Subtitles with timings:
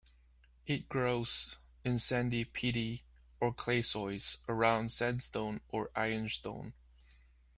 [0.65, 3.03] It grows in sandy, peaty
[3.39, 6.73] or clay soils around sandstone or ironstone.